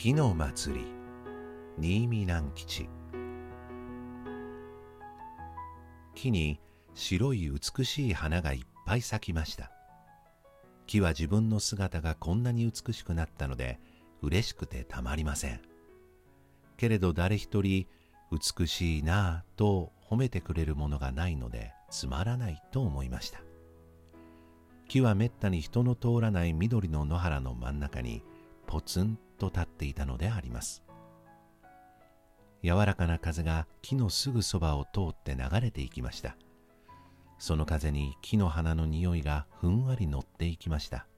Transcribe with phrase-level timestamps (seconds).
[0.00, 0.86] 木の祭り。
[1.76, 2.88] 新見南吉。
[6.14, 6.58] 木に
[6.94, 9.70] 白い美しい花がいっぱい咲きました。
[10.86, 13.78] 木は自分の姿がこんなに美しくなったので
[14.22, 15.60] 嬉しくてたまりません。
[16.78, 17.86] けれど誰一人
[18.32, 23.42] 美しいなぁと褒めてくれるものがないのでつまらないと思いました。
[24.88, 28.24] 木はめったに人の通らない緑の野原の真ん中に
[28.70, 30.84] ポツンと立っていたのであります。
[32.62, 36.36] 柔らかな風が木のすぐそばを通って流れていきました。
[37.40, 41.08] その風に木の花の匂いがふんわり乗っていきました。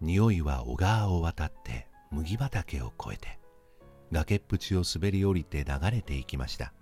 [0.00, 3.40] 匂いは小川を渡って麦畑を越えて
[4.12, 6.72] 崖っぷちを滑り降りて流れていきました。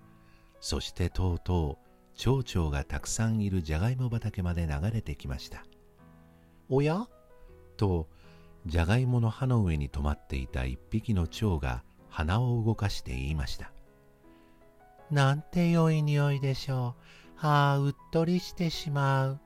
[0.61, 5.65] そしてとうとう蝶々がたくさんいるじゃがいも畑まで流れてきました
[6.69, 7.09] おや？
[7.79, 8.09] と
[8.67, 13.73] じゃがいもの葉の上に止まっていた一匹の蝶が鼻を動かして言いました
[15.11, 19.41] なんて良い匂いでしょうああ、うっとりしてしまう。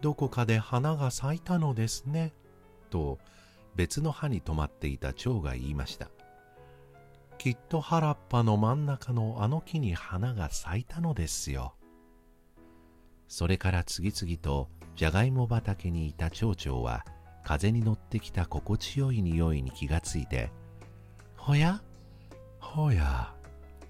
[0.00, 2.32] どこかで花が咲いたのですね。
[2.90, 3.18] と
[3.76, 6.10] 別の葉に止まっていた蝶が言いました。
[7.38, 11.74] きっと原っぱの真ん中のあの木に花が咲いたのですよ。
[13.28, 17.04] それから次々とじゃがいも畑にいた蝶々は
[17.48, 20.50] 風に乗ってきた心地よい匂いに気がついて、
[21.34, 21.80] ほや？
[22.60, 23.32] ほや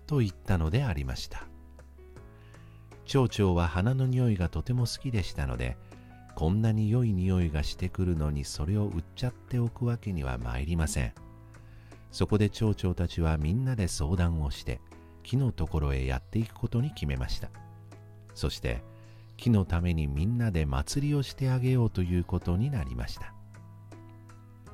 [0.07, 1.43] と言ったのでありました。
[3.05, 5.77] 蝶々は花の匂いがとても好きでしたので
[6.37, 11.13] こんなに良い匂いがしてくるのにそれを売っちゃっておくわけには参りません。
[12.13, 14.81] そこで蝶々たちはみんなで相談をして
[15.25, 17.51] 木のところへやっていくことに決めました。
[18.37, 18.85] そして
[19.37, 23.35] 木のためにみんなで祭りをしてあげようということになりました。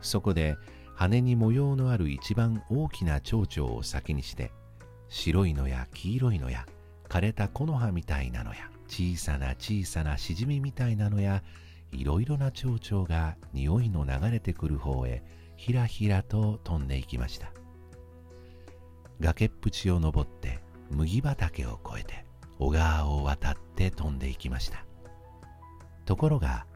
[0.05, 0.57] そこで
[0.95, 4.53] 羽に模様のある一番大きな蝶々を先にして
[5.09, 6.67] 白いのや黄色いのや
[7.09, 11.43] 枯れた木の葉みたいなのや小さな小さなしじみみたいなのや
[11.91, 15.23] いろいろな蝶々が匂いの流れてくる方へ
[15.57, 17.53] ひらひらと飛んでいきました。
[19.21, 20.59] 崖っぷちを登って
[20.91, 22.25] 麦畑を越えて
[22.59, 24.85] 小川を渡って飛んでいきました。
[26.05, 26.67] ところが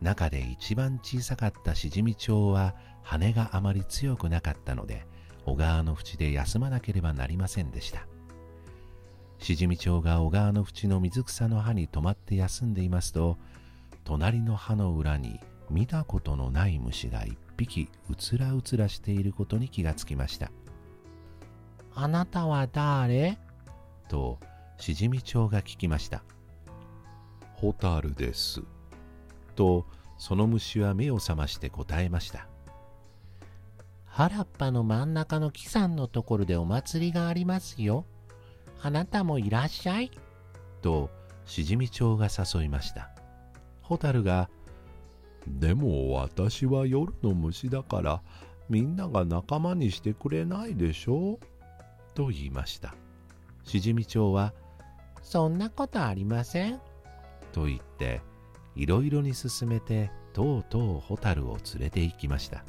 [0.00, 5.06] 中で一番小さかったしじみ蝶は羽があまり強くなかったので
[5.44, 8.06] 小川の縁で休まなければなりませんでした。
[9.38, 13.38] しじみ蝶が小川の縁の水草の葉に止まって休んでいますと
[14.04, 20.50] 隣の葉の裏に見たことのない虫が一匹うつらうつらしていることに気がつきました。
[21.94, 23.38] あなたは誰？
[24.08, 24.38] と
[24.78, 26.22] しじみ蝶が聞きました。
[27.54, 28.62] ホタルです
[29.58, 29.84] と
[30.18, 32.48] その虫は目を覚まして答えました
[34.06, 38.04] 原っぱの真ん中の木さんのところでお祭りがありますよ
[38.80, 40.10] あなたもいらっしゃい。
[40.82, 41.10] と、
[41.46, 43.10] しじみ蝶が誘いました。
[43.82, 44.48] ホタルが、
[45.46, 48.22] でも私は夜の虫だから、
[48.68, 51.38] みんなが仲間にしてくれないでしょ
[52.14, 52.94] と言いました。
[53.64, 54.54] しじみ蝶は、
[55.22, 56.80] そんなことありません。
[57.52, 58.20] と言って、
[58.78, 62.64] いろいろに進めて、とうとうホタルを連れて行きました。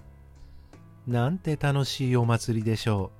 [1.07, 3.19] なんて楽しいお祭りでしょう。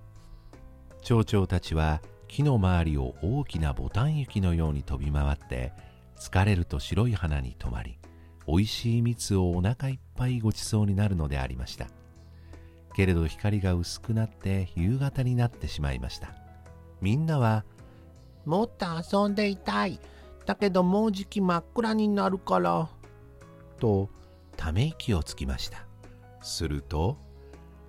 [1.02, 5.74] 蝶々たちは木の周りを大きなボタン雪のように飛び回って
[6.18, 7.98] 疲れると白い花に止まり
[8.48, 11.88] 美味しい蜜をお腹いっぱいごちそうになるのでありました
[12.96, 16.34] けれど光が薄くなって夕方になってしまいました
[17.02, 17.64] みんなは
[18.46, 20.00] もっと遊んでいたい
[20.50, 22.90] だけどもうじき真っ暗になるから。
[23.78, 24.10] と
[24.58, 25.86] ため息をつきました。
[26.42, 27.20] すると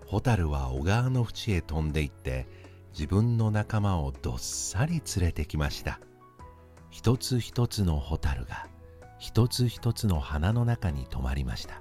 [0.05, 2.47] ホタルは小川の縁へ飛んでいって
[2.93, 6.01] 自分の仲間をどっさり連れてきました。
[6.91, 8.67] 一つ一つのホタルが
[9.19, 11.81] 一つ一つの花の中に止まりました。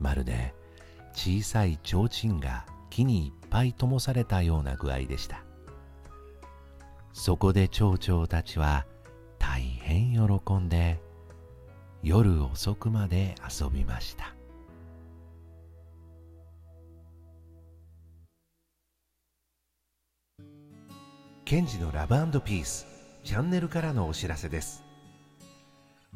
[0.00, 0.54] まるで
[1.14, 5.46] 小さい提灯が木にいっぱい灯されたような具合でした。
[7.14, 8.84] そこで蝶々たちは
[9.88, 11.00] 変喜んで
[12.02, 14.34] 夜遅くまで遊びました。
[21.46, 22.86] ケンジのラブピース
[23.24, 24.84] チャンネルからのお知らせです。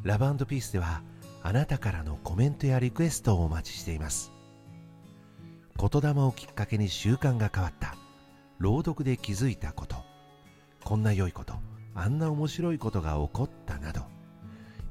[0.03, 1.01] ラブピースでは
[1.43, 4.33] あなたからのコメントやリクエストをお待ちしています。
[5.79, 7.95] 言霊をきっかけに習慣が変わった
[8.59, 9.97] 朗読で気づいたこと
[10.85, 14.03] こんな良いことあんな面白いことが起こったなど。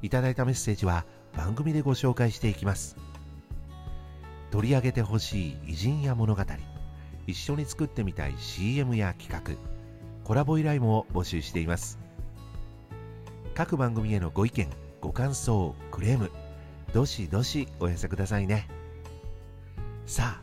[0.02, 1.04] いただいたメッセージは
[1.36, 2.96] 番組でご紹介していきます。
[4.50, 6.42] 取り上げてほしい偉人や物語。
[7.26, 9.56] 一緒に作ってみたい CM や企画。
[10.24, 11.98] コラボ依頼も募集しています。
[13.54, 14.68] 各番組へのご意見
[15.00, 16.30] ご感想クレーム。
[16.92, 18.68] どしどしお寄せくださいね。
[20.06, 20.40] さ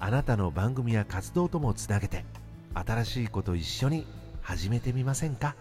[0.00, 2.24] ああなたの番組や活動ともつなげて
[2.74, 4.06] 新しいこと一緒に
[4.42, 5.56] 始めてみませんか？